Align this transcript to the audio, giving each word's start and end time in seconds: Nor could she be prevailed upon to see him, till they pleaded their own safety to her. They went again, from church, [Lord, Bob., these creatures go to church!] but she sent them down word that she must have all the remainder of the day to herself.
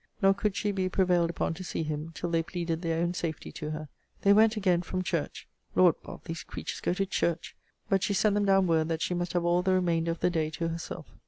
Nor 0.19 0.33
could 0.33 0.55
she 0.55 0.71
be 0.71 0.89
prevailed 0.89 1.29
upon 1.29 1.53
to 1.53 1.63
see 1.63 1.83
him, 1.83 2.09
till 2.15 2.31
they 2.31 2.41
pleaded 2.41 2.81
their 2.81 3.03
own 3.03 3.13
safety 3.13 3.51
to 3.51 3.69
her. 3.69 3.87
They 4.23 4.33
went 4.33 4.57
again, 4.57 4.81
from 4.81 5.03
church, 5.03 5.47
[Lord, 5.75 5.93
Bob., 6.01 6.23
these 6.23 6.41
creatures 6.41 6.79
go 6.79 6.95
to 6.95 7.05
church!] 7.05 7.55
but 7.87 8.01
she 8.01 8.15
sent 8.15 8.33
them 8.33 8.45
down 8.45 8.65
word 8.65 8.87
that 8.89 9.03
she 9.03 9.13
must 9.13 9.33
have 9.33 9.45
all 9.45 9.61
the 9.61 9.73
remainder 9.75 10.09
of 10.09 10.21
the 10.21 10.31
day 10.31 10.49
to 10.49 10.69
herself. 10.69 11.05